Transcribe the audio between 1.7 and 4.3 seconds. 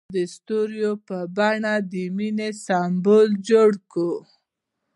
د مینې سمبول جوړ کړ.